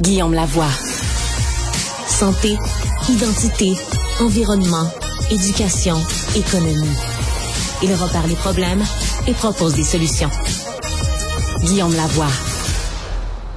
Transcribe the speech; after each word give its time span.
Guillaume 0.00 0.32
Lavoie. 0.32 0.70
Santé, 2.08 2.56
identité, 3.10 3.72
environnement, 4.20 4.90
éducation, 5.30 5.96
économie. 6.34 6.96
Il 7.82 7.92
repère 7.92 8.26
les 8.26 8.34
problèmes 8.34 8.82
et 9.28 9.32
propose 9.32 9.74
des 9.74 9.84
solutions. 9.84 10.30
Guillaume 11.64 11.94
Lavoie. 11.94 12.32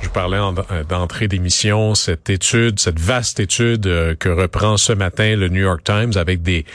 Je 0.02 0.10
parlais 0.10 0.38
euh, 0.38 0.84
d'entrée 0.84 1.30
d'émission, 1.30 1.96
cette 1.96 2.30
étude, 2.30 2.78
cette 2.78 3.00
vaste 3.00 3.40
étude 3.40 3.88
euh, 3.88 4.16
que 4.16 4.28
reprend 4.28 4.76
ce 4.76 4.92
matin 4.92 5.38
le 5.38 5.48
New 5.48 5.62
York 5.62 5.82
Times 5.86 6.12
avec 6.18 6.42
des 6.42 6.66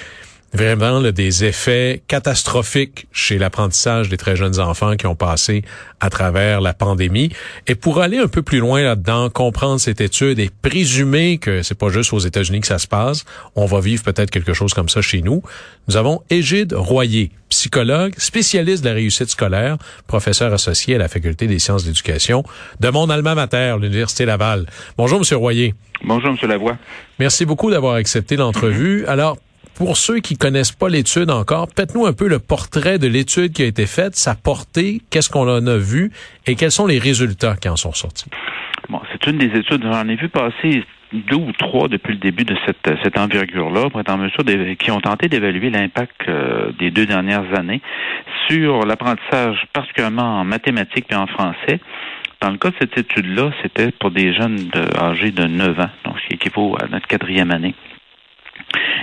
vraiment 0.52 1.00
des 1.00 1.44
effets 1.44 2.02
catastrophiques 2.08 3.06
chez 3.12 3.38
l'apprentissage 3.38 4.08
des 4.08 4.16
très 4.16 4.36
jeunes 4.36 4.60
enfants 4.60 4.96
qui 4.96 5.06
ont 5.06 5.14
passé 5.14 5.62
à 6.00 6.10
travers 6.10 6.60
la 6.60 6.74
pandémie. 6.74 7.30
Et 7.66 7.74
pour 7.74 8.00
aller 8.00 8.18
un 8.18 8.28
peu 8.28 8.42
plus 8.42 8.58
loin 8.58 8.82
là-dedans, 8.82 9.30
comprendre 9.30 9.80
cette 9.80 10.00
étude 10.00 10.38
et 10.38 10.50
présumer 10.62 11.38
que 11.38 11.62
c'est 11.62 11.76
pas 11.76 11.90
juste 11.90 12.12
aux 12.12 12.18
États-Unis 12.18 12.60
que 12.60 12.66
ça 12.66 12.78
se 12.78 12.86
passe, 12.86 13.24
on 13.56 13.66
va 13.66 13.80
vivre 13.80 14.02
peut-être 14.02 14.30
quelque 14.30 14.54
chose 14.54 14.72
comme 14.72 14.88
ça 14.88 15.02
chez 15.02 15.22
nous. 15.22 15.42
Nous 15.88 15.96
avons 15.96 16.22
Égide 16.30 16.72
Royer, 16.72 17.30
psychologue, 17.48 18.14
spécialiste 18.16 18.82
de 18.84 18.88
la 18.88 18.94
réussite 18.94 19.28
scolaire, 19.28 19.76
professeur 20.06 20.52
associé 20.52 20.94
à 20.94 20.98
la 20.98 21.08
Faculté 21.08 21.46
des 21.46 21.58
sciences 21.58 21.82
de 21.82 21.88
l'éducation 21.88 22.42
de 22.80 22.88
mon 22.88 23.10
alma 23.10 23.34
mater, 23.34 23.76
l'Université 23.80 24.24
Laval. 24.24 24.66
Bonjour, 24.96 25.18
Monsieur 25.18 25.36
Royer. 25.36 25.74
Bonjour, 26.04 26.30
Monsieur 26.30 26.46
Lavoie. 26.46 26.76
Merci 27.18 27.44
beaucoup 27.44 27.70
d'avoir 27.70 27.94
accepté 27.94 28.36
l'entrevue. 28.36 29.04
Alors, 29.06 29.36
pour 29.78 29.96
ceux 29.96 30.18
qui 30.18 30.36
connaissent 30.36 30.72
pas 30.72 30.88
l'étude 30.88 31.30
encore, 31.30 31.68
faites-nous 31.74 32.04
un 32.04 32.12
peu 32.12 32.28
le 32.28 32.40
portrait 32.40 32.98
de 32.98 33.06
l'étude 33.06 33.52
qui 33.52 33.62
a 33.62 33.66
été 33.66 33.86
faite, 33.86 34.16
sa 34.16 34.34
portée, 34.34 35.00
qu'est-ce 35.08 35.30
qu'on 35.30 35.48
en 35.48 35.64
a 35.68 35.76
vu 35.76 36.10
et 36.48 36.56
quels 36.56 36.72
sont 36.72 36.88
les 36.88 36.98
résultats 36.98 37.54
qui 37.54 37.68
en 37.68 37.76
sont 37.76 37.92
sortis. 37.92 38.28
Bon, 38.88 39.00
c'est 39.12 39.30
une 39.30 39.38
des 39.38 39.56
études, 39.56 39.84
j'en 39.84 40.08
ai 40.08 40.16
vu 40.16 40.28
passer 40.28 40.82
deux 41.12 41.36
ou 41.36 41.52
trois 41.52 41.86
depuis 41.86 42.14
le 42.14 42.18
début 42.18 42.44
de 42.44 42.56
cette, 42.66 42.92
cette 43.04 43.16
envergure-là, 43.16 43.88
pour 43.88 44.00
être 44.00 44.10
en 44.10 44.18
mesure 44.18 44.44
qui 44.78 44.90
ont 44.90 45.00
tenté 45.00 45.28
d'évaluer 45.28 45.70
l'impact 45.70 46.28
euh, 46.28 46.72
des 46.80 46.90
deux 46.90 47.06
dernières 47.06 47.46
années 47.56 47.80
sur 48.48 48.84
l'apprentissage, 48.84 49.64
particulièrement 49.72 50.40
en 50.40 50.44
mathématiques 50.44 51.06
et 51.10 51.14
en 51.14 51.28
français. 51.28 51.78
Dans 52.40 52.50
le 52.50 52.58
cas 52.58 52.70
de 52.70 52.76
cette 52.80 52.98
étude-là, 52.98 53.52
c'était 53.62 53.92
pour 53.92 54.10
des 54.10 54.34
jeunes 54.34 54.56
de, 54.56 55.00
âgés 55.00 55.30
de 55.30 55.44
9 55.44 55.78
ans, 55.78 55.90
donc 56.04 56.16
ce 56.20 56.26
qui 56.26 56.34
équivaut 56.34 56.76
à 56.80 56.88
notre 56.88 57.06
quatrième 57.06 57.52
année. 57.52 57.74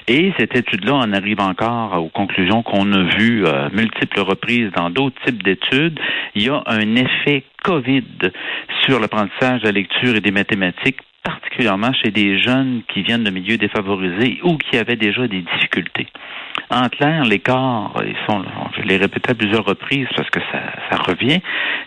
Et 0.07 0.31
cette 0.37 0.55
étude-là 0.55 0.93
en 0.93 1.13
arrive 1.13 1.39
encore 1.39 1.93
aux 2.03 2.09
conclusions 2.09 2.61
qu'on 2.61 2.93
a 2.93 3.03
vues 3.17 3.47
à 3.47 3.69
multiples 3.69 4.19
reprises 4.19 4.69
dans 4.75 4.91
d'autres 4.91 5.19
types 5.25 5.41
d'études. 5.41 5.99
Il 6.35 6.43
y 6.43 6.49
a 6.49 6.61
un 6.67 6.95
effet 6.95 7.43
COVID 7.63 8.03
sur 8.83 8.99
l'apprentissage 8.99 9.61
de 9.61 9.65
la 9.65 9.71
lecture 9.71 10.15
et 10.15 10.21
des 10.21 10.31
mathématiques 10.31 10.99
particulièrement 11.23 11.91
chez 11.93 12.11
des 12.11 12.39
jeunes 12.39 12.83
qui 12.87 13.01
viennent 13.01 13.23
de 13.23 13.31
milieux 13.31 13.57
défavorisés 13.57 14.39
ou 14.43 14.57
qui 14.57 14.77
avaient 14.77 14.95
déjà 14.95 15.27
des 15.27 15.41
difficultés. 15.41 16.07
En 16.69 16.89
clair, 16.89 17.23
l'écart, 17.23 17.93
ils 18.05 18.15
sont, 18.27 18.43
je 18.77 18.81
l'ai 18.83 18.97
répété 18.97 19.31
à 19.31 19.35
plusieurs 19.35 19.65
reprises 19.65 20.07
parce 20.15 20.29
que 20.29 20.39
ça, 20.51 20.59
ça 20.89 20.97
revient 20.97 21.39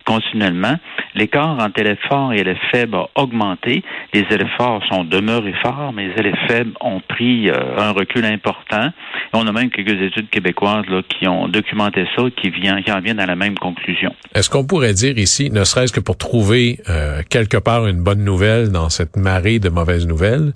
continuellement. 0.05 0.77
L'écart 1.15 1.59
entre 1.59 1.81
élèves 1.81 1.99
forts 2.09 2.33
et 2.33 2.39
élèves 2.39 2.59
faibles 2.71 2.97
a 2.97 3.09
augmenté. 3.17 3.83
Les 4.15 4.25
élèves 4.31 4.49
forts 4.57 4.83
sont 4.91 5.05
demeurés 5.05 5.55
forts, 5.63 5.93
mais 5.93 6.09
les 6.09 6.15
élèves 6.21 6.39
faibles 6.47 6.73
ont 6.81 7.01
pris 7.01 7.51
euh, 7.51 7.77
un 7.77 7.91
recul 7.91 8.25
important. 8.25 8.91
on 9.33 9.47
a 9.47 9.53
même 9.53 9.71
quelques 9.71 10.01
études 10.01 10.31
québécoises 10.31 10.87
là, 10.89 11.03
qui 11.09 11.27
ont 11.27 11.49
documenté 11.49 12.07
ça, 12.17 12.23
qui, 12.37 12.53
qui 12.53 12.93
en 12.93 13.01
viennent 13.01 13.21
à 13.21 13.27
la 13.27 13.37
même 13.37 13.59
conclusion. 13.59 14.15
Est-ce 14.35 14.49
qu'on 14.49 14.65
pourrait 14.65 14.95
dire 14.95 15.19
ici, 15.19 15.51
ne 15.51 15.65
serait-ce 15.65 15.93
que 15.93 16.01
pour 16.01 16.17
trouver 16.17 16.79
euh, 16.89 17.23
quelque 17.29 17.57
part 17.57 17.87
une 17.87 18.03
bonne 18.03 18.25
nouvelle 18.25 18.71
dans 18.71 18.89
cette 18.89 19.17
marée 19.17 19.59
de 19.59 19.69
mauvaises 19.69 20.07
nouvelles, 20.07 20.53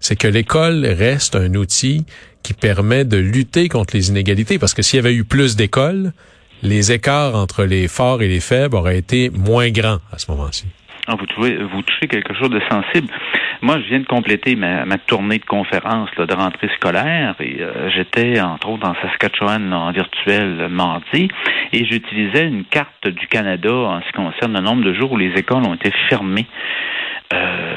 c'est 0.00 0.16
que 0.16 0.26
l'école 0.26 0.84
reste 0.86 1.36
un 1.36 1.54
outil 1.54 2.04
qui 2.42 2.54
permet 2.54 3.04
de 3.04 3.18
lutter 3.18 3.68
contre 3.68 3.94
les 3.94 4.08
inégalités. 4.08 4.58
Parce 4.58 4.74
que 4.74 4.82
s'il 4.82 4.96
y 4.96 5.00
avait 5.00 5.14
eu 5.14 5.24
plus 5.24 5.56
d'écoles, 5.56 6.12
les 6.62 6.92
écarts 6.92 7.34
entre 7.34 7.64
les 7.64 7.88
forts 7.88 8.22
et 8.22 8.28
les 8.28 8.40
faibles 8.40 8.74
auraient 8.76 8.98
été 8.98 9.30
moins 9.30 9.70
grands 9.70 9.98
à 10.12 10.18
ce 10.18 10.30
moment-ci. 10.30 10.66
Ah, 11.06 11.16
vous, 11.16 11.26
touchez, 11.26 12.06
quelque 12.06 12.34
chose 12.34 12.50
de 12.50 12.60
sensible. 12.70 13.08
Moi, 13.62 13.78
je 13.80 13.88
viens 13.88 14.00
de 14.00 14.06
compléter 14.06 14.54
ma, 14.54 14.84
tournée 15.06 15.38
de 15.38 15.44
conférences 15.44 16.10
de 16.16 16.34
rentrée 16.34 16.68
scolaire 16.76 17.34
et 17.40 17.56
euh, 17.60 17.90
j'étais, 17.90 18.40
entre 18.40 18.68
autres, 18.68 18.86
dans 18.86 18.94
Saskatchewan 19.02 19.72
en 19.72 19.90
virtuel 19.92 20.68
mardi 20.68 21.28
et 21.72 21.84
j'utilisais 21.84 22.46
une 22.46 22.64
carte 22.64 23.08
du 23.08 23.26
Canada 23.26 23.72
en 23.72 24.00
ce 24.02 24.06
qui 24.06 24.12
concerne 24.12 24.54
le 24.54 24.60
nombre 24.60 24.84
de 24.84 24.94
jours 24.94 25.12
où 25.12 25.16
les 25.16 25.32
écoles 25.36 25.66
ont 25.66 25.74
été 25.74 25.90
fermées. 26.08 26.46
Euh, 27.32 27.69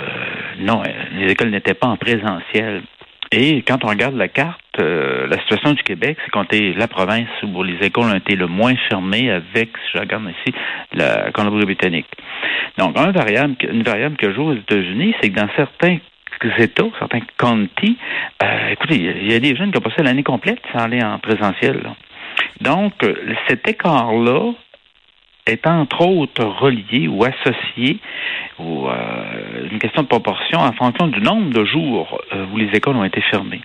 non, 0.63 0.81
les 1.13 1.31
écoles 1.31 1.49
n'étaient 1.49 1.73
pas 1.73 1.87
en 1.87 1.97
présentiel. 1.97 2.83
Et 3.31 3.63
quand 3.63 3.83
on 3.83 3.87
regarde 3.87 4.15
la 4.15 4.27
carte, 4.27 4.61
euh, 4.79 5.25
la 5.27 5.39
situation 5.39 5.73
du 5.73 5.81
Québec, 5.81 6.17
c'est 6.23 6.29
qu'on 6.29 6.45
est 6.51 6.77
la 6.77 6.87
province 6.87 7.27
où 7.41 7.63
les 7.63 7.77
écoles 7.85 8.05
ont 8.05 8.15
été 8.15 8.35
le 8.35 8.45
moins 8.45 8.75
fermées 8.89 9.31
avec, 9.31 9.69
si 9.77 9.91
je 9.95 9.99
regarde 9.99 10.23
ici, 10.29 10.55
la 10.93 11.31
Colombie-Britannique. 11.31 12.05
Donc, 12.77 12.95
une 12.95 13.11
variable, 13.11 13.55
une 13.67 13.81
variable 13.81 14.17
que 14.17 14.31
joue 14.31 14.51
aux 14.51 14.53
États-Unis, 14.53 15.15
c'est 15.19 15.31
que 15.31 15.35
dans 15.35 15.49
certains 15.55 15.97
États, 16.59 16.83
certains 16.99 17.21
counties, 17.37 17.97
euh, 18.43 18.69
écoutez, 18.71 18.97
il 18.97 19.31
y 19.31 19.33
a 19.33 19.39
des 19.39 19.55
jeunes 19.55 19.71
qui 19.71 19.77
ont 19.79 19.81
passé 19.81 20.03
l'année 20.03 20.23
complète 20.23 20.59
sans 20.71 20.83
aller 20.83 21.01
en 21.01 21.17
présentiel. 21.17 21.81
Donc, 22.61 22.93
cet 23.47 23.67
écart-là 23.67 24.51
est 25.45 25.65
entre 25.67 26.01
autres 26.01 26.43
relié 26.43 27.07
ou 27.07 27.23
associé 27.23 27.99
ou 28.59 28.87
euh, 28.87 29.67
une 29.71 29.79
question 29.79 30.03
de 30.03 30.07
proportion 30.07 30.59
en 30.59 30.71
fonction 30.73 31.07
du 31.07 31.21
nombre 31.21 31.51
de 31.51 31.65
jours 31.65 32.21
euh, 32.33 32.45
où 32.53 32.57
les 32.57 32.69
écoles 32.73 32.95
ont 32.95 33.03
été 33.03 33.21
fermées. 33.21 33.61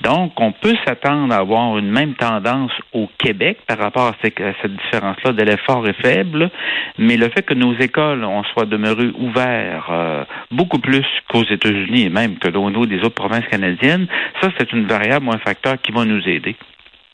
Donc, 0.00 0.38
on 0.40 0.52
peut 0.52 0.74
s'attendre 0.86 1.32
à 1.32 1.38
avoir 1.38 1.78
une 1.78 1.90
même 1.90 2.14
tendance 2.14 2.72
au 2.92 3.08
Québec 3.18 3.58
par 3.66 3.78
rapport 3.78 4.08
à 4.08 4.14
cette, 4.22 4.36
différence-là 4.36 5.32
de 5.32 5.42
l'effort 5.42 5.86
est 5.88 6.00
faible, 6.02 6.50
mais 6.98 7.16
le 7.16 7.28
fait 7.30 7.42
que 7.42 7.54
nos 7.54 7.74
écoles 7.74 8.24
on 8.24 8.42
soit 8.44 8.66
demeurées 8.66 9.12
ouvertes 9.18 9.84
euh, 9.90 10.24
beaucoup 10.50 10.78
plus 10.78 11.06
qu'aux 11.28 11.44
États-Unis 11.44 12.02
et 12.02 12.10
même 12.10 12.36
que 12.38 12.48
au 12.54 12.70
niveau 12.70 12.86
des 12.86 12.98
autres 12.98 13.14
provinces 13.14 13.46
canadiennes, 13.50 14.06
ça 14.40 14.48
c'est 14.58 14.72
une 14.72 14.86
variable 14.86 15.26
ou 15.26 15.32
un 15.32 15.38
facteur 15.38 15.80
qui 15.80 15.92
va 15.92 16.04
nous 16.04 16.28
aider. 16.28 16.56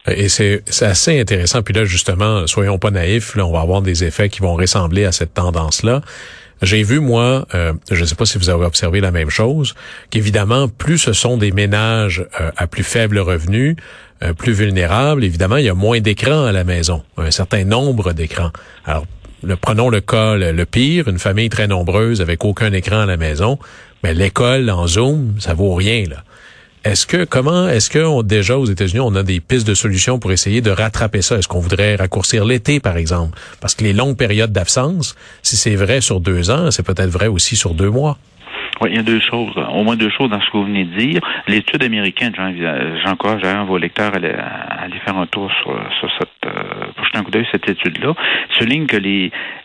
Et 0.07 0.29
c'est 0.29 0.63
assez 0.81 1.21
intéressant. 1.21 1.63
Puis 1.63 1.75
là, 1.75 1.85
justement, 1.85 2.47
soyons 2.47 2.79
pas 2.79 2.91
naïfs, 2.91 3.37
là, 3.37 3.47
on 3.47 3.53
va 3.53 3.61
avoir 3.61 3.83
des 3.83 4.05
effets 4.05 4.29
qui 4.29 4.41
vont 4.41 4.55
ressembler 4.55 5.05
à 5.05 5.13
cette 5.13 5.35
tendance-là. 5.35 6.01
J'ai 6.63 6.83
vu, 6.83 7.01
moi, 7.01 7.47
euh, 7.55 7.73
je 7.91 8.01
ne 8.01 8.07
sais 8.07 8.15
pas 8.15 8.27
si 8.27 8.37
vous 8.37 8.51
avez 8.51 8.67
observé 8.67 9.01
la 9.01 9.11
même 9.11 9.31
chose, 9.31 9.75
qu'évidemment, 10.11 10.69
plus 10.69 10.99
ce 10.99 11.15
sont 11.15 11.39
des 11.39 11.53
ménages 11.53 12.27
euh, 12.41 12.51
à 12.57 12.67
plus 12.67 12.83
faible 12.83 13.19
revenu, 13.19 13.77
euh, 14.23 14.35
plus 14.35 14.53
vulnérables, 14.53 15.25
évidemment, 15.25 15.57
il 15.57 15.65
y 15.65 15.71
a 15.71 15.75
moins 15.75 16.01
d'écrans 16.01 16.45
à 16.45 16.53
la 16.53 16.65
maison, 16.65 17.03
un 17.17 17.31
certain 17.31 17.65
nombre 17.65 18.13
d'écrans. 18.13 18.51
Alors, 18.85 19.07
prenons 19.63 19.89
le 19.89 20.03
cas 20.03 20.37
le, 20.37 20.67
pire, 20.67 21.09
une 21.09 21.19
famille 21.19 21.49
très 21.49 21.67
nombreuse 21.67 22.21
avec 22.21 22.45
aucun 22.45 22.73
écran 22.75 23.01
à 23.01 23.07
la 23.07 23.17
maison, 23.17 23.59
mais 24.03 24.13
l'école 24.13 24.69
en 24.69 24.87
Zoom, 24.87 25.37
ça 25.39 25.55
vaut 25.55 25.75
rien, 25.75 26.05
là. 26.09 26.25
Est-ce 26.83 27.07
que 27.07 27.25
comment 27.25 27.69
est-ce 27.69 27.91
que 27.91 28.23
déjà 28.23 28.57
aux 28.57 28.65
États-Unis 28.65 29.01
on 29.01 29.15
a 29.15 29.23
des 29.23 29.41
pistes 29.41 29.69
de 29.69 29.75
solutions 29.75 30.19
pour 30.19 30.33
essayer 30.33 30.63
de 30.63 30.71
rattraper 30.71 31.21
ça? 31.21 31.37
Est-ce 31.37 31.47
qu'on 31.47 31.61
voudrait 31.61 31.97
raccourcir 31.97 32.47
l'été 32.47 32.81
par 32.81 32.97
exemple? 32.97 33.39
Parce 33.61 33.75
que 33.75 33.85
les 33.85 33.93
longues 33.93 34.17
périodes 34.17 34.53
d'absence, 34.53 35.15
si 35.43 35.57
c'est 35.57 35.75
vrai 35.75 36.01
sur 36.01 36.21
deux 36.21 36.51
ans, 36.51 36.71
c'est 36.71 36.83
peut-être 36.83 37.11
vrai 37.11 37.27
aussi 37.27 37.55
sur 37.55 37.75
deux 37.75 37.91
mois. 37.91 38.17
Oui, 38.81 38.89
il 38.93 38.97
y 38.97 38.99
a 38.99 39.03
deux 39.03 39.21
choses, 39.21 39.53
au 39.75 39.85
moins 39.85 39.97
deux 39.97 40.09
choses 40.09 40.31
dans 40.31 40.41
ce 40.41 40.47
que 40.47 40.57
vous 40.57 40.65
venez 40.65 40.87
de 40.87 40.97
dire. 40.97 41.21
L'étude 41.49 41.83
américaine, 41.83 42.33
j'encourage 43.05 43.45
un 43.45 43.65
vos 43.65 43.77
lecteurs 43.77 44.13
à 44.15 44.17
aller, 44.17 44.99
faire 45.05 45.19
un 45.19 45.27
tour 45.27 45.51
sur, 45.63 45.79
sur 45.99 46.09
cette, 46.19 46.40
coup 47.23 47.31
d'œil 47.31 47.47
cette 47.51 47.69
étude-là, 47.69 48.15
souligne 48.59 48.87
que 48.87 48.97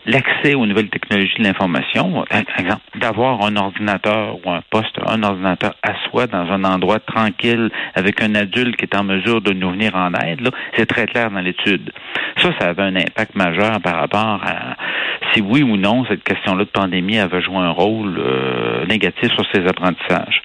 l'accès 0.06 0.54
aux 0.54 0.66
nouvelles 0.66 0.88
technologies 0.88 1.36
de 1.38 1.44
l'information, 1.44 2.24
exemple, 2.58 2.82
d'avoir 2.96 3.42
un 3.44 3.56
ordinateur 3.56 4.38
ou 4.44 4.50
un 4.50 4.60
poste, 4.70 4.98
un 5.06 5.22
ordinateur 5.22 5.74
à 5.82 5.94
soi 6.08 6.26
dans 6.26 6.50
un 6.50 6.64
endroit 6.64 7.00
tranquille 7.00 7.70
avec 7.94 8.22
un 8.22 8.34
adulte 8.34 8.76
qui 8.76 8.84
est 8.84 8.96
en 8.96 9.04
mesure 9.04 9.40
de 9.40 9.52
nous 9.52 9.70
venir 9.70 9.94
en 9.94 10.12
aide, 10.14 10.40
là, 10.40 10.50
c'est 10.76 10.86
très 10.86 11.06
clair 11.06 11.30
dans 11.30 11.40
l'étude. 11.40 11.92
Ça, 12.42 12.50
ça 12.58 12.68
avait 12.68 12.82
un 12.82 12.96
impact 12.96 13.34
majeur 13.34 13.80
par 13.80 13.96
rapport 13.96 14.40
à 14.44 14.76
si 15.32 15.40
oui 15.40 15.62
ou 15.62 15.76
non 15.76 16.04
cette 16.06 16.22
question-là 16.22 16.64
de 16.64 16.70
pandémie 16.70 17.18
avait 17.18 17.42
joué 17.42 17.56
un 17.56 17.70
rôle 17.70 18.18
euh, 18.18 18.86
négatif 18.86 19.32
sur 19.32 19.44
ces 19.52 19.66
apprentissages. 19.66 20.42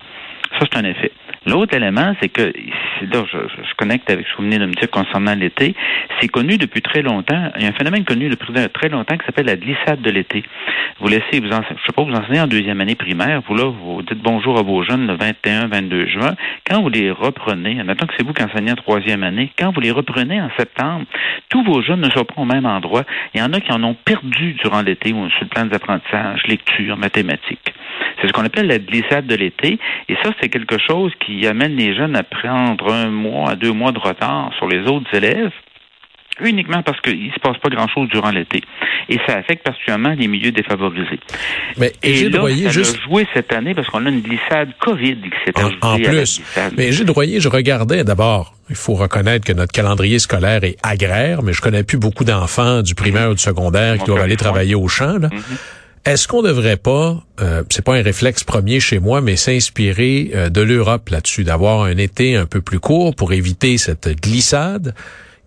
Ça, 0.61 0.67
c'est 0.71 0.79
un 0.79 0.85
effet. 0.85 1.11
L'autre 1.47 1.75
élément, 1.75 2.13
c'est 2.21 2.29
que, 2.29 2.43
là, 2.43 3.23
je, 3.31 3.37
je, 3.47 3.75
connecte 3.77 4.11
avec 4.11 4.27
ce 4.27 4.31
que 4.33 4.37
vous 4.37 4.43
venez 4.43 4.59
de 4.59 4.67
me 4.67 4.73
dire 4.73 4.91
concernant 4.91 5.33
l'été, 5.33 5.73
c'est 6.19 6.27
connu 6.27 6.59
depuis 6.59 6.83
très 6.83 7.01
longtemps, 7.01 7.51
il 7.57 7.63
y 7.63 7.65
a 7.65 7.69
un 7.69 7.73
phénomène 7.73 8.05
connu 8.05 8.29
depuis 8.29 8.53
très 8.71 8.89
longtemps 8.89 9.17
qui 9.17 9.25
s'appelle 9.25 9.47
la 9.47 9.55
glissade 9.55 10.01
de 10.01 10.11
l'été. 10.11 10.43
Vous 10.99 11.07
laissez, 11.07 11.39
vous 11.39 11.47
je 11.47 11.51
sais 11.51 11.93
pas, 11.95 12.03
vous 12.03 12.13
enseignez 12.13 12.41
en 12.41 12.45
deuxième 12.45 12.79
année 12.79 12.93
primaire, 12.93 13.41
vous 13.47 13.55
là, 13.55 13.63
vous 13.63 14.03
dites 14.03 14.21
bonjour 14.21 14.59
à 14.59 14.61
vos 14.61 14.83
jeunes 14.83 15.07
le 15.07 15.15
21, 15.15 15.67
22 15.69 16.05
juin. 16.05 16.35
Quand 16.69 16.83
vous 16.83 16.89
les 16.89 17.09
reprenez, 17.09 17.79
admettons 17.79 18.05
que 18.05 18.13
c'est 18.15 18.23
vous 18.23 18.33
qui 18.33 18.43
enseignez 18.43 18.73
en 18.73 18.75
troisième 18.75 19.23
année, 19.23 19.51
quand 19.57 19.71
vous 19.73 19.81
les 19.81 19.89
reprenez 19.89 20.39
en 20.39 20.51
septembre, 20.59 21.05
tous 21.49 21.63
vos 21.63 21.81
jeunes 21.81 22.01
ne 22.01 22.09
sont 22.11 22.23
pas 22.23 22.35
au 22.37 22.45
même 22.45 22.67
endroit. 22.67 23.03
Il 23.33 23.39
y 23.39 23.43
en 23.43 23.51
a 23.53 23.59
qui 23.59 23.71
en 23.71 23.83
ont 23.83 23.95
perdu 23.95 24.53
durant 24.63 24.83
l'été 24.83 25.09
sur 25.09 25.41
le 25.41 25.47
plan 25.47 25.65
des 25.65 25.75
apprentissages, 25.75 26.43
lecture, 26.45 26.97
mathématiques. 26.97 27.73
C'est 28.21 28.27
ce 28.27 28.33
qu'on 28.33 28.45
appelle 28.45 28.67
la 28.67 28.79
glissade 28.79 29.25
de 29.25 29.35
l'été. 29.35 29.79
Et 30.07 30.15
ça, 30.23 30.31
c'est 30.39 30.49
quelque 30.49 30.77
chose 30.77 31.11
qui 31.25 31.45
amène 31.47 31.75
les 31.75 31.95
jeunes 31.95 32.15
à 32.15 32.23
prendre 32.23 32.91
un 32.91 33.09
mois 33.09 33.51
à 33.51 33.55
deux 33.55 33.71
mois 33.71 33.91
de 33.91 33.99
retard 33.99 34.51
sur 34.57 34.67
les 34.67 34.81
autres 34.87 35.13
élèves 35.13 35.51
uniquement 36.39 36.81
parce 36.81 36.99
qu'il 37.01 37.27
ne 37.27 37.31
se 37.31 37.39
passe 37.39 37.57
pas 37.57 37.69
grand-chose 37.69 38.09
durant 38.09 38.31
l'été. 38.31 38.61
Et 39.09 39.17
ça 39.27 39.37
affecte 39.37 39.63
particulièrement 39.63 40.13
les 40.17 40.27
milieux 40.27 40.51
défavorisés. 40.51 41.19
Mais 41.77 41.91
et 42.03 42.29
là, 42.29 42.37
Droyer, 42.37 42.65
ça 42.65 42.71
juste... 42.71 42.97
a 42.97 43.09
joué 43.09 43.27
cette 43.33 43.51
année 43.53 43.73
parce 43.73 43.87
qu'on 43.89 44.05
a 44.05 44.09
une 44.09 44.21
glissade 44.21 44.69
COVID 44.79 45.17
qui 45.17 45.29
s'est 45.45 45.63
en, 45.81 45.93
en 45.93 45.97
plus. 45.97 46.41
Mais 46.77 46.91
Gilles 46.91 47.05
Droyer, 47.05 47.39
je 47.39 47.49
regardais 47.49 48.03
d'abord, 48.03 48.53
il 48.69 48.75
faut 48.75 48.93
reconnaître 48.93 49.45
que 49.45 49.53
notre 49.53 49.71
calendrier 49.71 50.19
scolaire 50.19 50.63
est 50.63 50.77
agraire, 50.83 51.43
mais 51.43 51.53
je 51.53 51.61
connais 51.61 51.83
plus 51.83 51.97
beaucoup 51.97 52.23
d'enfants 52.23 52.81
du 52.81 52.95
primaire 52.95 53.31
ou 53.31 53.33
du 53.33 53.41
secondaire 53.41 53.97
qui 53.97 54.05
doivent 54.05 54.21
aller 54.21 54.37
travailler 54.37 54.75
au 54.75 54.87
champ. 54.87 55.17
Là. 55.17 55.27
Mm-hmm. 55.27 55.80
Est-ce 56.03 56.27
qu'on 56.27 56.41
ne 56.41 56.47
devrait 56.47 56.77
pas, 56.77 57.23
euh, 57.41 57.61
c'est 57.69 57.83
pas 57.83 57.93
un 57.93 58.01
réflexe 58.01 58.43
premier 58.43 58.79
chez 58.79 58.97
moi, 58.97 59.21
mais 59.21 59.35
s'inspirer 59.35 60.31
euh, 60.33 60.49
de 60.49 60.61
l'Europe 60.61 61.09
là-dessus, 61.09 61.43
d'avoir 61.43 61.83
un 61.83 61.97
été 61.97 62.35
un 62.35 62.47
peu 62.47 62.59
plus 62.59 62.79
court 62.79 63.15
pour 63.15 63.33
éviter 63.33 63.77
cette 63.77 64.09
glissade? 64.19 64.95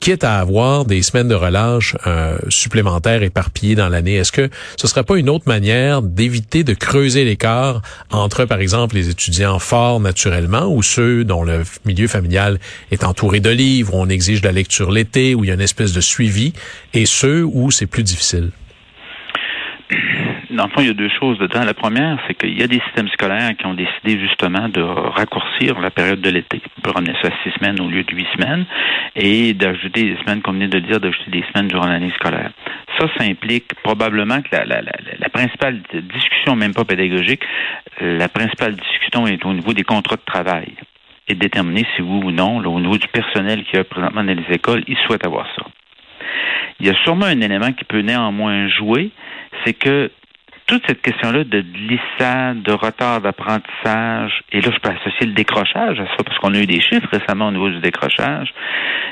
quitte 0.00 0.24
à 0.24 0.38
avoir 0.38 0.84
des 0.84 1.00
semaines 1.00 1.28
de 1.28 1.34
relâche 1.34 1.96
euh, 2.06 2.36
supplémentaires 2.50 3.22
éparpillées 3.22 3.74
dans 3.74 3.88
l'année? 3.88 4.16
Est-ce 4.16 4.32
que 4.32 4.50
ce 4.76 4.86
serait 4.86 5.02
pas 5.02 5.16
une 5.16 5.30
autre 5.30 5.48
manière 5.48 6.02
d'éviter 6.02 6.62
de 6.62 6.74
creuser 6.74 7.24
l'écart 7.24 7.80
entre, 8.10 8.44
par 8.44 8.58
exemple, 8.58 8.96
les 8.96 9.08
étudiants 9.08 9.58
forts 9.58 10.00
naturellement 10.00 10.66
ou 10.66 10.82
ceux 10.82 11.24
dont 11.24 11.42
le 11.42 11.62
milieu 11.86 12.06
familial 12.06 12.58
est 12.90 13.02
entouré 13.02 13.40
de 13.40 13.48
livres, 13.48 13.94
où 13.94 13.98
on 13.98 14.10
exige 14.10 14.42
de 14.42 14.46
la 14.46 14.52
lecture 14.52 14.90
l'été, 14.90 15.34
où 15.34 15.42
il 15.42 15.48
y 15.48 15.50
a 15.50 15.54
une 15.54 15.60
espèce 15.62 15.92
de 15.92 16.02
suivi, 16.02 16.52
et 16.92 17.06
ceux 17.06 17.42
où 17.42 17.70
c'est 17.70 17.86
plus 17.86 18.02
difficile? 18.02 18.50
Dans 20.54 20.64
le 20.64 20.70
fond, 20.70 20.80
il 20.80 20.86
y 20.86 20.90
a 20.90 20.94
deux 20.94 21.10
choses 21.20 21.38
dedans. 21.38 21.64
La 21.64 21.74
première, 21.74 22.18
c'est 22.26 22.34
qu'il 22.34 22.58
y 22.58 22.62
a 22.62 22.66
des 22.66 22.80
systèmes 22.80 23.08
scolaires 23.08 23.56
qui 23.58 23.66
ont 23.66 23.74
décidé 23.74 24.18
justement 24.20 24.68
de 24.68 24.80
raccourcir 24.80 25.80
la 25.80 25.90
période 25.90 26.20
de 26.20 26.30
l'été. 26.30 26.60
On 26.78 26.80
peut 26.80 26.90
ramener 26.90 27.14
ça 27.20 27.28
à 27.28 27.42
six 27.42 27.50
semaines 27.58 27.80
au 27.80 27.88
lieu 27.88 28.04
de 28.04 28.14
huit 28.14 28.26
semaines 28.34 28.64
et 29.16 29.52
d'ajouter 29.54 30.04
des 30.04 30.16
semaines, 30.22 30.42
comme 30.42 30.58
vient 30.58 30.68
de 30.68 30.78
le 30.78 30.82
dire, 30.82 31.00
d'ajouter 31.00 31.30
des 31.30 31.44
semaines 31.52 31.68
durant 31.68 31.86
l'année 31.86 32.12
scolaire. 32.16 32.50
Ça, 32.98 33.06
ça 33.18 33.24
implique 33.24 33.74
probablement 33.82 34.40
que 34.42 34.54
la, 34.54 35.28
principale 35.28 35.80
discussion, 35.92 36.54
même 36.54 36.74
pas 36.74 36.84
pédagogique, 36.84 37.42
la 38.00 38.28
principale 38.28 38.76
discussion 38.76 39.26
est 39.26 39.44
au 39.44 39.52
niveau 39.52 39.72
des 39.72 39.82
contrats 39.82 40.16
de 40.16 40.24
travail 40.24 40.72
et 41.26 41.34
de 41.34 41.38
déterminer 41.38 41.84
si 41.96 42.02
oui 42.02 42.20
ou 42.24 42.30
non, 42.30 42.58
au 42.58 42.80
niveau 42.80 42.98
du 42.98 43.08
personnel 43.08 43.64
qui 43.64 43.76
est 43.76 43.84
présentement 43.84 44.22
dans 44.22 44.34
les 44.34 44.54
écoles, 44.54 44.84
ils 44.86 44.98
souhaitent 44.98 45.26
avoir 45.26 45.46
ça. 45.56 45.64
Il 46.80 46.86
y 46.86 46.90
a 46.90 46.94
sûrement 47.02 47.26
un 47.26 47.40
élément 47.40 47.72
qui 47.72 47.84
peut 47.84 48.00
néanmoins 48.00 48.68
jouer, 48.68 49.10
c'est 49.64 49.72
que 49.72 50.10
toute 50.74 50.88
cette 50.88 51.02
question-là 51.02 51.44
de 51.44 51.60
glissade, 51.60 52.62
de 52.62 52.72
retard 52.72 53.20
d'apprentissage, 53.20 54.42
et 54.50 54.60
là, 54.60 54.70
je 54.74 54.78
peux 54.80 54.90
associer 54.90 55.26
le 55.26 55.32
décrochage 55.32 56.00
à 56.00 56.06
ça, 56.06 56.24
parce 56.26 56.36
qu'on 56.38 56.52
a 56.52 56.58
eu 56.58 56.66
des 56.66 56.80
chiffres 56.80 57.06
récemment 57.12 57.46
au 57.46 57.52
niveau 57.52 57.70
du 57.70 57.78
décrochage. 57.78 58.52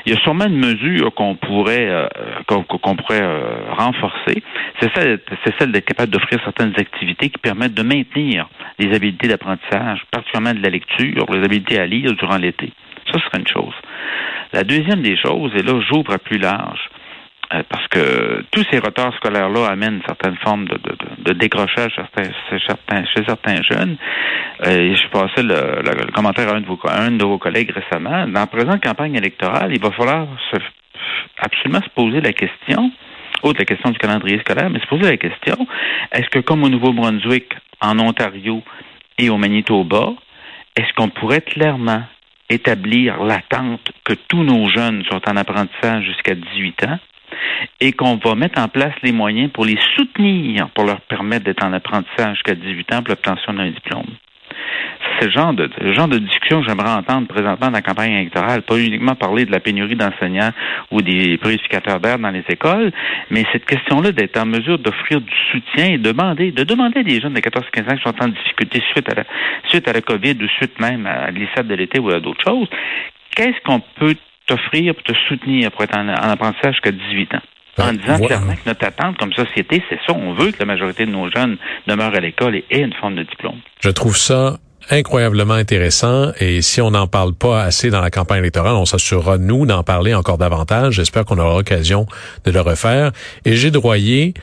Il 0.05 0.11
y 0.11 0.15
a 0.15 0.19
sûrement 0.19 0.45
une 0.45 0.57
mesure 0.57 1.13
qu'on 1.13 1.35
pourrait 1.35 1.87
euh, 1.87 2.07
pourrait 2.47 3.23
euh, 3.23 3.71
renforcer. 3.77 4.43
C'est 4.81 4.91
celle, 4.93 5.71
d'être 5.71 5.85
capable 5.85 6.11
d'offrir 6.11 6.41
certaines 6.43 6.73
activités 6.77 7.29
qui 7.29 7.37
permettent 7.37 7.75
de 7.75 7.83
maintenir 7.83 8.49
les 8.77 8.93
habiletés 8.93 9.29
d'apprentissage, 9.29 10.01
particulièrement 10.11 10.59
de 10.59 10.63
la 10.63 10.69
lecture, 10.69 11.25
les 11.31 11.45
habiletés 11.45 11.79
à 11.79 11.85
lire 11.85 12.11
durant 12.15 12.37
l'été. 12.37 12.73
Ça 13.09 13.19
serait 13.19 13.39
une 13.39 13.47
chose. 13.47 13.75
La 14.51 14.65
deuxième 14.65 15.01
des 15.01 15.15
choses, 15.15 15.53
et 15.55 15.63
là, 15.63 15.79
j'ouvre 15.87 16.11
à 16.11 16.17
plus 16.17 16.39
large, 16.39 16.89
parce 17.69 17.87
que 17.87 18.43
tous 18.51 18.65
ces 18.71 18.79
retards 18.79 19.13
scolaires-là 19.15 19.67
amènent 19.67 20.01
certaines 20.05 20.37
formes 20.37 20.65
de, 20.65 20.79
de, 21.19 21.33
décrochage 21.33 21.91
chez 22.49 22.57
certains, 22.67 23.05
chez 23.05 23.23
certains 23.25 23.61
jeunes. 23.61 23.97
Euh, 24.65 24.95
je 24.95 25.07
passais 25.09 25.43
le, 25.43 25.81
le, 25.83 26.11
commentaire 26.11 26.49
à 26.49 26.55
un 26.55 26.61
de, 26.61 26.65
vos, 26.65 26.79
un 26.87 27.11
de 27.11 27.23
vos 27.23 27.37
collègues 27.37 27.71
récemment. 27.71 28.27
Dans 28.27 28.39
la 28.39 28.47
présente 28.47 28.83
campagne 28.83 29.15
électorale, 29.15 29.71
il 29.73 29.81
va 29.81 29.91
falloir 29.91 30.27
absolument 31.39 31.81
se 31.81 31.89
poser 31.89 32.21
la 32.21 32.33
question, 32.33 32.91
outre 33.43 33.59
la 33.59 33.65
question 33.65 33.91
du 33.91 33.99
calendrier 33.99 34.39
scolaire, 34.39 34.69
mais 34.69 34.79
se 34.79 34.87
poser 34.87 35.03
la 35.03 35.17
question, 35.17 35.67
est-ce 36.11 36.29
que 36.29 36.39
comme 36.39 36.63
au 36.63 36.69
Nouveau-Brunswick, 36.69 37.53
en 37.81 37.99
Ontario 37.99 38.63
et 39.19 39.29
au 39.29 39.37
Manitoba, 39.37 40.13
est-ce 40.75 40.91
qu'on 40.95 41.09
pourrait 41.09 41.41
clairement 41.41 42.03
établir 42.49 43.23
l'attente 43.23 43.91
que 44.03 44.13
tous 44.13 44.43
nos 44.43 44.67
jeunes 44.69 45.03
sont 45.09 45.21
en 45.27 45.37
apprentissage 45.37 46.05
jusqu'à 46.05 46.35
18 46.35 46.85
ans? 46.85 46.99
Et 47.79 47.93
qu'on 47.93 48.17
va 48.17 48.35
mettre 48.35 48.59
en 48.61 48.67
place 48.67 48.93
les 49.03 49.11
moyens 49.11 49.51
pour 49.51 49.65
les 49.65 49.77
soutenir, 49.95 50.69
pour 50.69 50.85
leur 50.85 51.01
permettre 51.01 51.45
d'être 51.45 51.65
en 51.65 51.73
apprentissage 51.73 52.35
jusqu'à 52.35 52.55
18 52.55 52.93
ans 52.93 53.03
pour 53.03 53.09
l'obtention 53.09 53.53
d'un 53.53 53.69
diplôme. 53.69 54.07
C'est 55.19 55.25
le 55.25 55.31
genre 55.93 56.07
de, 56.07 56.17
discussion 56.17 56.61
que 56.61 56.67
j'aimerais 56.67 56.91
entendre 56.91 57.27
présentement 57.27 57.67
dans 57.67 57.73
la 57.73 57.81
campagne 57.81 58.13
électorale, 58.13 58.61
pas 58.63 58.77
uniquement 58.77 59.15
parler 59.15 59.45
de 59.45 59.51
la 59.51 59.59
pénurie 59.59 59.95
d'enseignants 59.95 60.51
ou 60.91 61.01
des 61.01 61.37
purificateurs 61.37 61.99
d'air 61.99 62.19
dans 62.19 62.29
les 62.29 62.43
écoles, 62.49 62.91
mais 63.29 63.45
cette 63.51 63.65
question-là 63.65 64.11
d'être 64.11 64.37
en 64.37 64.45
mesure 64.45 64.79
d'offrir 64.79 65.21
du 65.21 65.33
soutien 65.51 65.93
et 65.93 65.97
demander, 65.97 66.51
de 66.51 66.63
demander 66.63 66.99
à 66.99 67.03
des 67.03 67.21
jeunes 67.21 67.33
de 67.33 67.39
14-15 67.39 67.91
ans 67.91 67.95
qui 67.95 68.03
sont 68.03 68.23
en 68.23 68.27
difficulté 68.29 68.81
suite 68.91 69.09
à 69.11 69.15
la, 69.15 69.23
suite 69.69 69.87
à 69.87 69.93
la 69.93 70.01
COVID 70.01 70.37
ou 70.41 70.47
suite 70.57 70.79
même 70.79 71.05
à 71.05 71.31
l'ISAD 71.31 71.67
de 71.67 71.75
l'été 71.75 71.99
ou 71.99 72.09
à 72.09 72.19
d'autres 72.19 72.43
choses, 72.45 72.67
qu'est-ce 73.35 73.61
qu'on 73.65 73.79
peut 73.79 74.15
t'offrir 74.47 74.93
pour 74.95 75.03
te 75.03 75.13
soutenir 75.27 75.71
pour 75.71 75.83
être 75.83 75.97
en, 75.97 76.07
en 76.07 76.29
apprentissage 76.29 76.73
jusqu'à 76.73 76.91
18 76.91 77.35
ans? 77.35 77.41
en 77.79 77.93
disant 77.93 78.19
clairement 78.19 78.53
que 78.53 78.67
notre 78.67 78.85
attente 78.85 79.17
comme 79.17 79.33
société, 79.33 79.83
c'est 79.89 79.99
ça. 80.05 80.13
On 80.13 80.33
veut 80.33 80.51
que 80.51 80.59
la 80.59 80.65
majorité 80.65 81.05
de 81.05 81.11
nos 81.11 81.29
jeunes 81.31 81.57
demeurent 81.87 82.15
à 82.15 82.19
l'école 82.19 82.55
et 82.55 82.65
aient 82.69 82.81
une 82.81 82.93
forme 82.93 83.15
de 83.15 83.23
diplôme. 83.23 83.59
Je 83.79 83.89
trouve 83.89 84.17
ça 84.17 84.57
incroyablement 84.89 85.53
intéressant 85.53 86.31
et 86.39 86.61
si 86.61 86.81
on 86.81 86.91
n'en 86.91 87.07
parle 87.07 87.33
pas 87.33 87.63
assez 87.63 87.89
dans 87.89 88.01
la 88.01 88.11
campagne 88.11 88.39
électorale, 88.39 88.75
on 88.75 88.85
s'assurera 88.85 89.37
nous 89.37 89.65
d'en 89.65 89.81
parler 89.83 90.13
encore 90.13 90.37
davantage. 90.37 90.95
J'espère 90.95 91.23
qu'on 91.23 91.37
aura 91.37 91.55
l'occasion 91.55 92.05
de 92.43 92.51
le 92.51 92.59
refaire. 92.59 93.11
Et 93.45 93.55
Gilles 93.55 93.71
Droyer, 93.71 94.33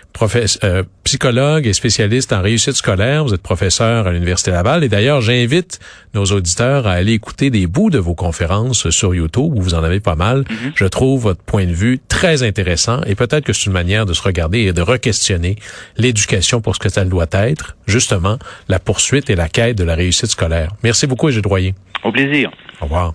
euh, 0.64 0.82
psychologue 1.10 1.66
et 1.66 1.72
spécialiste 1.72 2.32
en 2.32 2.40
réussite 2.40 2.74
scolaire, 2.74 3.24
vous 3.24 3.34
êtes 3.34 3.42
professeur 3.42 4.06
à 4.06 4.12
l'Université 4.12 4.52
Laval 4.52 4.84
et 4.84 4.88
d'ailleurs 4.88 5.20
j'invite 5.20 5.80
nos 6.14 6.24
auditeurs 6.26 6.86
à 6.86 6.92
aller 6.92 7.14
écouter 7.14 7.50
des 7.50 7.66
bouts 7.66 7.90
de 7.90 7.98
vos 7.98 8.14
conférences 8.14 8.90
sur 8.90 9.12
YouTube 9.12 9.52
où 9.56 9.60
vous 9.60 9.74
en 9.74 9.82
avez 9.82 9.98
pas 9.98 10.14
mal. 10.14 10.42
Mm-hmm. 10.42 10.72
Je 10.76 10.84
trouve 10.84 11.22
votre 11.22 11.42
point 11.42 11.66
de 11.66 11.72
vue 11.72 11.98
très 12.06 12.44
intéressant 12.44 13.00
et 13.08 13.16
peut-être 13.16 13.42
que 13.42 13.52
c'est 13.52 13.66
une 13.66 13.72
manière 13.72 14.06
de 14.06 14.12
se 14.12 14.22
regarder 14.22 14.60
et 14.60 14.72
de 14.72 14.82
re-questionner 14.82 15.56
l'éducation 15.96 16.60
pour 16.60 16.76
ce 16.76 16.78
que 16.78 16.88
ça 16.88 17.04
doit 17.04 17.26
être, 17.32 17.76
justement 17.88 18.38
la 18.68 18.78
poursuite 18.78 19.30
et 19.30 19.34
la 19.34 19.48
quête 19.48 19.76
de 19.76 19.82
la 19.82 19.96
réussite 19.96 20.30
scolaire. 20.30 20.70
Merci 20.84 21.08
beaucoup, 21.08 21.28
Droyer. 21.32 21.74
Au 22.04 22.12
plaisir. 22.12 22.52
Au 22.80 22.84
revoir. 22.84 23.08